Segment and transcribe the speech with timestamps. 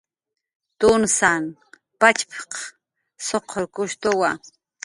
[0.79, 1.43] "Tunsan
[1.99, 2.51] pachp""q
[3.25, 4.29] suqurkushtuwa"